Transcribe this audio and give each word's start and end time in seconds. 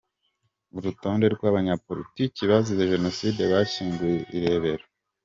Urutonde 0.77 1.25
rw’abanyapolitiki 1.35 2.41
bazize 2.51 2.83
Jenoside 2.93 3.41
bashyinguye 3.53 4.17
i 4.35 4.37
Rebero. 4.43 4.85